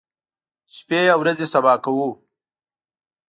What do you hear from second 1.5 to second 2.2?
سبا کوو.